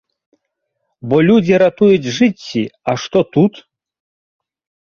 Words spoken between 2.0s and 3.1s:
жыцці, а